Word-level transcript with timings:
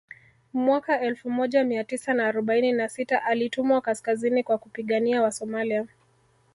Mwaka 0.53 1.01
elfu 1.01 1.29
moja 1.29 1.63
Mia 1.63 1.83
tisa 1.83 2.13
na 2.13 2.27
arobaini 2.27 2.71
na 2.71 2.89
sita 2.89 3.23
alitumwa 3.23 3.81
kaskazini 3.81 4.43
kwa 4.43 4.57
kupigania 4.57 5.21
Wasomalia 5.21 5.87